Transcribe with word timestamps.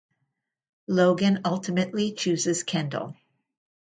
Logan 0.87 1.41
ultimately 1.45 2.11
chooses 2.13 2.63
Kendall. 2.63 3.15